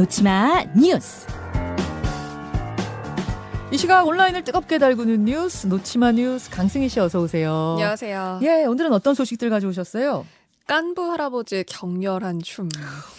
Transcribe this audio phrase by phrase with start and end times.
[0.00, 1.26] 놓치마 뉴스.
[3.70, 7.74] 이 시각 온라인을 뜨겁게 달구는 뉴스 놓치마 뉴스 강승희 씨 어서 오세요.
[7.76, 8.40] 안녕하세요.
[8.42, 10.24] 예, 오늘은 어떤 소식들 가져오셨어요?
[10.66, 12.70] 깐부 할아버지의 격렬한 춤.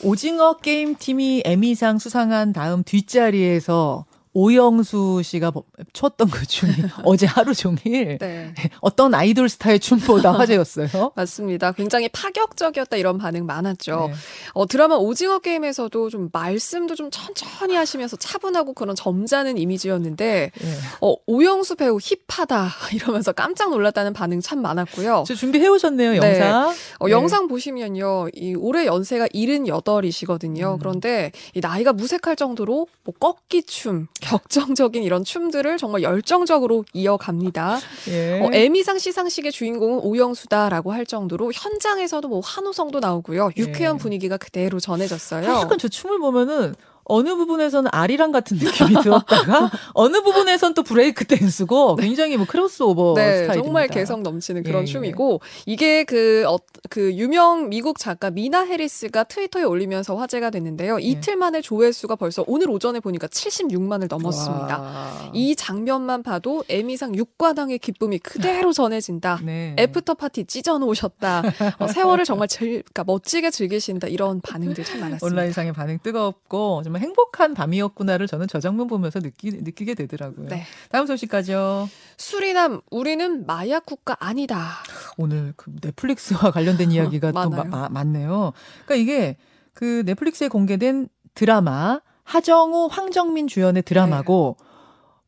[0.02, 5.52] 오징어 게임 팀이 에미상 수상한 다음 뒷자리에서 오영수 씨가
[5.94, 6.74] 췄던 그 춤이
[7.04, 8.54] 어제 하루 종일 네.
[8.80, 11.12] 어떤 아이돌 스타의 춤보다 화제였어요.
[11.16, 11.72] 맞습니다.
[11.74, 14.08] 굉장히 파격적이었다 이런 반응 많았죠.
[14.10, 14.14] 네.
[14.54, 20.74] 어, 드라마 오징어 게임에서도 좀 말씀도 좀 천천히 하시면서 차분하고 그런 점잖은 이미지였는데 네.
[21.02, 25.26] 어, 오영수 배우 힙하다 이러면서 깜짝 놀랐다는 반응 참 많았고요.
[25.28, 26.18] 저 준비해 오셨네요, 네.
[26.18, 26.74] 영상.
[27.00, 27.12] 어, 네.
[27.12, 28.30] 영상 보시면요.
[28.34, 30.74] 이 올해 연세가 78이시거든요.
[30.76, 30.80] 음.
[30.80, 37.80] 그런데 이 나이가 무색할 정도로 뭐 꺾기 춤, 격정적인 이런 춤들을 정말 열정적으로 이어갑니다.
[38.10, 38.40] 예.
[38.40, 43.52] 어, 에미상 시상식의 주인공은 오영수다라고 할 정도로 현장에서도 뭐 한호성도 나오고요.
[43.58, 44.00] 유쾌한 예.
[44.00, 45.46] 분위기가 그대로 전해졌어요.
[45.46, 51.96] 약간 저 춤을 보면은 어느 부분에서는 아리랑 같은 느낌이 들었다가 어느 부분에선 또 브레이크 댄스고
[51.98, 53.64] 굉장히 뭐 크로스오버 네, 스타일입니다.
[53.64, 54.86] 정말 개성 넘치는 그런 예.
[54.86, 56.58] 춤이고 이게 그, 어,
[56.90, 61.00] 그 유명 미국 작가 미나 해리스가 트위터에 올리면서 화제가 됐는데요.
[61.00, 61.06] 예.
[61.06, 64.80] 이틀 만에 조회수가 벌써 오늘 오전에 보니까 76만을 넘었습니다.
[64.80, 65.32] 와.
[65.34, 69.42] 이 장면만 봐도 에미상 6관왕의 기쁨이 그대로 전해진다.
[69.44, 69.76] 네.
[69.78, 71.44] after party 찢어 놓으셨다.
[71.80, 74.08] 어, 세월을 정말 즐, 그러니까 멋지게 즐기신다.
[74.08, 75.26] 이런 반응들 참 많았습니다.
[75.26, 80.48] 온라인상의 반응 뜨겁고 정말 행복한 밤이었구나를 저는 저 장면 보면서 느끼, 느끼게 되더라고요.
[80.48, 80.64] 네.
[80.90, 81.90] 다음 소식까지요.
[82.18, 84.84] 수리남, 우리는 마약 국가 아니다.
[85.22, 88.54] 오늘 그 넷플릭스와 관련된 이야기가 또 마, 마, 많네요.
[88.86, 89.38] 그러니까 이게
[89.74, 94.71] 그 넷플릭스에 공개된 드라마 하정우, 황정민 주연의 드라마고 네.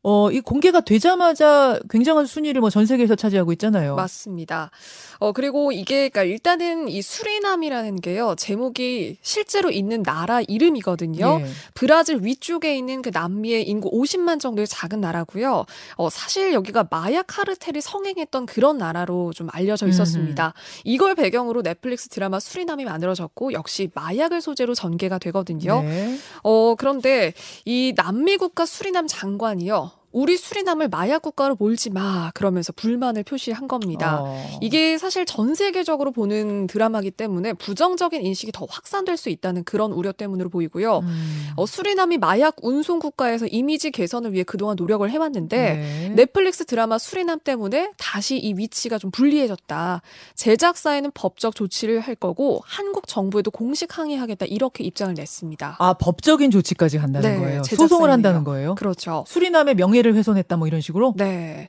[0.06, 3.94] 어, 이 공개가 되자마자 굉장한 순위를 뭐 전 세계에서 차지하고 있잖아요.
[3.94, 4.70] 맞습니다.
[5.18, 11.38] 어, 그리고 이게, 그니까 일단은 이 수리남이라는 게요, 제목이 실제로 있는 나라 이름이거든요.
[11.38, 11.46] 네.
[11.72, 15.64] 브라질 위쪽에 있는 그 남미의 인구 50만 정도의 작은 나라고요.
[15.96, 20.48] 어, 사실 여기가 마약 카르텔이 성행했던 그런 나라로 좀 알려져 있었습니다.
[20.48, 20.80] 음.
[20.84, 25.80] 이걸 배경으로 넷플릭스 드라마 수리남이 만들어졌고, 역시 마약을 소재로 전개가 되거든요.
[25.82, 26.18] 네.
[26.42, 27.32] 어, 그런데
[27.64, 29.92] 이 남미 국가 수리남 장관이요.
[30.14, 34.20] 우리 수리남을 마약 국가로 몰지 마 그러면서 불만을 표시한 겁니다.
[34.22, 34.58] 어.
[34.60, 40.12] 이게 사실 전 세계적으로 보는 드라마기 때문에 부정적인 인식이 더 확산될 수 있다는 그런 우려
[40.12, 40.98] 때문으로 보이고요.
[41.00, 41.46] 음.
[41.56, 46.12] 어, 수리남이 마약 운송 국가에서 이미지 개선을 위해 그동안 노력을 해왔는데 네.
[46.14, 50.00] 넷플릭스 드라마 수리남 때문에 다시 이 위치가 좀 불리해졌다.
[50.36, 55.76] 제작사에는 법적 조치를 할 거고 한국 정부에도 공식 항의하겠다 이렇게 입장을 냈습니다.
[55.80, 57.64] 아 법적인 조치까지 간다는 네, 거예요.
[57.64, 58.76] 소송을 한다는 거예요.
[58.76, 59.24] 그렇죠.
[59.26, 61.14] 수리남의 명예 명예를 훼손했다 뭐 이런 식으로?
[61.16, 61.68] 네.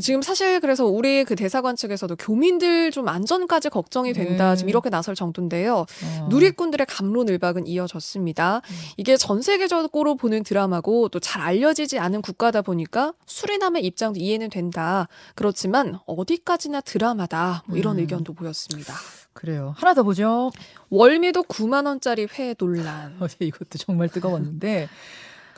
[0.00, 4.50] 지금 사실 그래서 우리 그 대사관 측에서도 교민들 좀 안전까지 걱정이 된다.
[4.50, 4.56] 네.
[4.56, 5.86] 지금 이렇게 나설 정도인데요.
[6.04, 6.26] 어.
[6.30, 8.56] 누리꾼들의 감론을박은 이어졌습니다.
[8.56, 8.74] 음.
[8.96, 15.08] 이게 전 세계적으로 보는 드라마고 또 잘 알려지지 않은 국가다 보니까 수리남의 입장도 이해는 된다.
[15.34, 18.00] 그렇지만 어디까지나 드라마다 뭐 이런 음.
[18.00, 18.94] 의견도 보였습니다.
[19.32, 19.74] 그래요.
[19.76, 20.52] 하나 더 보죠.
[20.90, 23.16] 월미도 9만 원짜리 회 논란.
[23.20, 24.88] 어제 이것도 정말 뜨거웠는데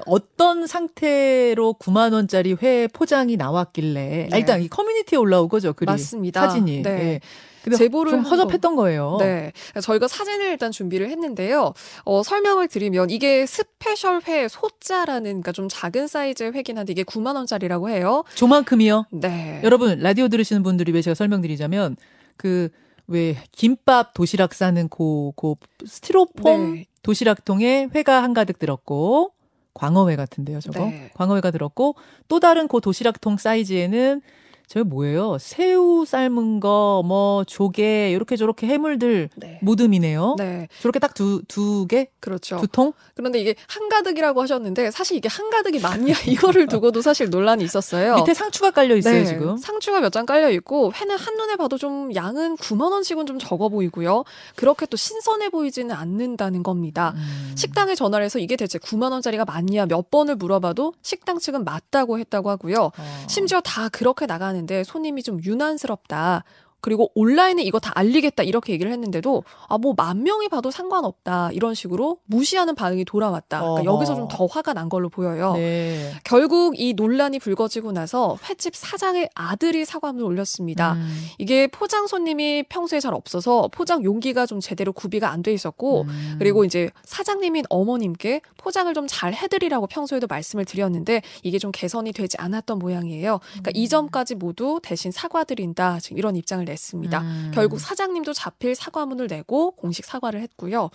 [0.06, 4.28] 어떤 상태로 9만 원짜리 회 포장이 나왔길래 네.
[4.32, 5.72] 아, 일단 이 커뮤니티에 올라온 거죠.
[5.72, 6.40] 글이 맞습니다.
[6.42, 6.82] 사진이.
[6.82, 6.94] 네.
[6.94, 7.20] 네.
[7.64, 9.16] 근데 제보를 좀 허접했던 거예요.
[9.20, 9.52] 네.
[9.82, 11.74] 저희가 사진을 일단 준비를 했는데요.
[12.04, 17.34] 어, 설명을 드리면 이게 special 회 소자라는 그러니까 좀 작은 사이즈의 회긴 한데 이게 9만
[17.34, 18.24] 원짜리라고 해요.
[18.34, 19.06] 조만큼이요?
[19.10, 19.60] 네.
[19.64, 21.96] 여러분 라디오 들으시는 분들이 왜 제가 설명드리자면
[22.36, 22.70] 그
[23.08, 26.86] 왜 김밥 도시락 싸는 고, 고 스티로폼 네.
[27.02, 29.32] 도시락통에 회가 한가득 들었고
[29.78, 30.86] 광어회 같은데요, 저거.
[30.86, 31.10] 네.
[31.14, 31.94] 광어회가 들었고
[32.26, 34.20] 또 다른 그 도시락통 사이즈에는
[34.68, 35.38] 저게 뭐예요?
[35.40, 39.58] 새우 삶은 거, 뭐 조개 이렇게 저렇게 해물들 네.
[39.62, 40.34] 모듬이네요.
[40.36, 40.68] 네.
[40.82, 42.08] 저렇게 딱 두 두 개?
[42.20, 42.58] 그렇죠.
[42.58, 42.92] 두 통?
[43.14, 48.16] 그런데 이게 한가득이라고 하셨는데 사실 이게 한가득이 맞냐 이거를 두고도 사실 논란이 있었어요.
[48.16, 49.24] 밑에 상추가 깔려 있어요, 네.
[49.24, 49.56] 지금.
[49.56, 53.68] 상추가 몇 장 깔려 있고 회는 한 눈에 봐도 좀 양은 9만 원씩은 좀 적어
[53.68, 54.24] 보이고요.
[54.56, 57.12] 그렇게 또 신선해 보이지는 않는다는 겁니다.
[57.16, 57.52] 음.
[57.56, 62.50] 식당에 전화를 해서 이게 대체 9만 원짜리가 맞냐 몇 번을 물어봐도 식당 측은 맞다고 했다고
[62.50, 62.84] 하고요.
[62.96, 63.24] 어.
[63.28, 66.44] 심지어 다 그렇게 나가는 하는데 손님이 좀 유난스럽다.
[66.80, 71.74] 그리고 온라인에 이거 다 알리겠다 이렇게 얘기를 했는데도 아 뭐 만 명이 봐도 상관없다 이런
[71.74, 73.60] 식으로 무시하는 반응이 돌아왔다.
[73.60, 75.54] 그러니까 여기서 좀 더 화가 난 걸로 보여요.
[75.54, 76.12] 네.
[76.24, 80.92] 결국 이 논란이 불거지고 나서 횟집 사장의 아들이 사과문을 올렸습니다.
[80.94, 81.26] 음.
[81.38, 86.36] 이게 포장 손님이 평소에 잘 없어서 포장 용기가 좀 제대로 구비가 안 돼 있었고 음.
[86.38, 92.36] 그리고 이제 사장님인 어머님께 포장을 좀 잘 해드리라고 평소에도 말씀을 드렸는데 이게 좀 개선이 되지
[92.38, 93.40] 않았던 모양이에요.
[93.50, 93.72] 그러니까 음.
[93.74, 97.20] 이 점까지 모두 대신 사과드린다 지금 이런 입장을 냈습니다.
[97.20, 97.50] 음.
[97.54, 100.90] 결국 사장님도 자필 사과문을 내고 공식 사과를 했고요.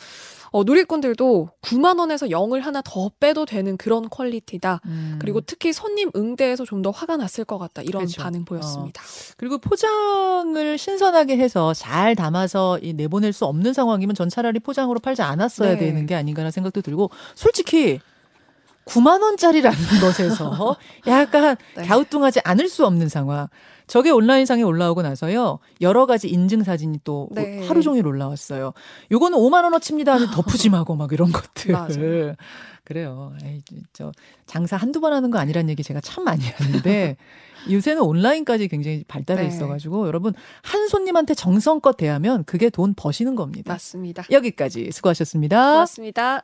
[0.52, 4.81] 어, 누리꾼들도 9만 원에서 0을 하나 더 빼도 되는 그런 퀄리티다.
[4.86, 5.18] 음.
[5.20, 7.81] 그리고 특히 손님 응대에서 좀 더 화가 났을 것 같다.
[7.81, 8.22] 이런 그렇죠.
[8.22, 9.02] 반응 보였습니다.
[9.02, 9.06] 어.
[9.38, 15.72] 그리고 포장을 신선하게 해서 잘 담아서 내보낼 수 없는 상황이면 전 차라리 포장으로 팔지 않았어야
[15.74, 15.80] 네.
[15.80, 18.00] 되는 게 아닌가라는 생각도 들고 솔직히
[18.85, 20.75] 9만 원짜리라는 것에서
[21.07, 21.85] 약간 네.
[21.85, 23.47] 갸우뚱하지 않을 수 없는 상황.
[23.88, 25.59] 저게 온라인상에 올라오고 나서요.
[25.81, 27.65] 여러 가지 인증 사진이 또 네.
[27.68, 28.74] 하루 종일 올라왔어요.
[29.12, 30.31] 요거는 5만 원어치입니다.
[30.31, 32.35] 더 푸짐하고 막 이런 것들.
[32.85, 33.33] 그래요.
[33.44, 33.62] 에이,
[33.94, 34.12] 저
[34.45, 37.15] 장사 한두 번 하는 거 아니란 얘기 제가 참 많이 하는데
[37.71, 39.47] 요새는 온라인까지 굉장히 발달해 네.
[39.47, 43.74] 있어가지고 여러분 한 손님한테 정성껏 대하면 그게 돈 버시는 겁니다.
[43.74, 44.24] 맞습니다.
[44.31, 45.71] 여기까지 수고하셨습니다.
[45.71, 46.44] 고맙습니다.